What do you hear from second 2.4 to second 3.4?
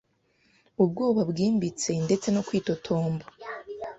kwitotomba